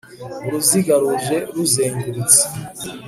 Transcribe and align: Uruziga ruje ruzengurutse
Uruziga 0.47 0.93
ruje 1.01 1.37
ruzengurutse 1.53 2.41